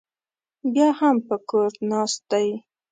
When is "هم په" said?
0.99-1.35